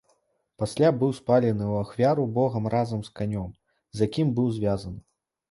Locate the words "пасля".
0.61-0.87